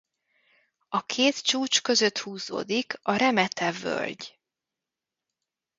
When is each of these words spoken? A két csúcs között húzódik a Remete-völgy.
A 0.89 1.05
két 1.05 1.41
csúcs 1.43 1.81
között 1.81 2.17
húzódik 2.17 2.99
a 3.01 3.13
Remete-völgy. 3.15 4.39